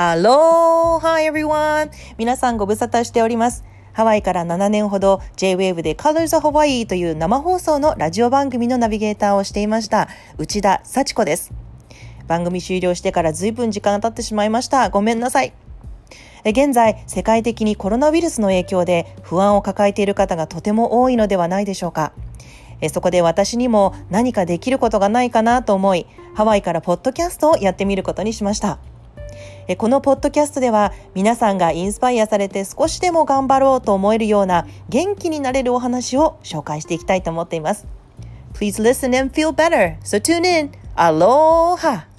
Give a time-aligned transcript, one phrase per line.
[0.00, 1.90] アロー Hi everyone!
[2.18, 3.64] 皆さんご無沙汰しております。
[3.92, 10.08] ハワイから7年ほど J-Wave で Colors of Hawaii という生放送のラジオ番組のナビゲーターをしていました
[10.38, 11.52] 内田幸子です。
[12.28, 14.88] 番組終了してから随分時間が経ってしまいました。
[14.88, 15.52] ごめんなさい。
[16.44, 22.12] 現在、世界的にコロナウイルスの影響で不安を抱えている方がとても多いのではないでしょうか。
[22.92, 26.06] そこで私にも何かできることがないかなと思い、
[26.36, 28.78] ハワイからポッドキャストをやってみることにしました。
[29.76, 37.86] このポッドキャストでは皆さんがインスパイアされて少しでも頑張ろうと思えるような元気になれるお話を紹介していきたいと思っています。
[38.54, 39.96] Please listen and feel better.
[40.00, 40.70] So tune in.
[40.96, 42.17] Aloha!